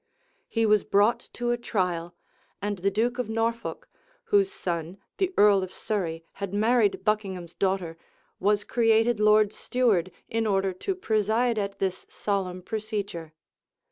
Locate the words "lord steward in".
9.19-10.47